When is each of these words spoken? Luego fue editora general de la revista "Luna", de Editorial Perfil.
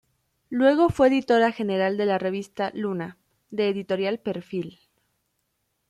Luego 0.49 0.89
fue 0.89 1.09
editora 1.09 1.51
general 1.51 1.95
de 1.95 2.07
la 2.07 2.17
revista 2.17 2.71
"Luna", 2.73 3.19
de 3.51 3.67
Editorial 3.69 4.17
Perfil. 4.17 4.79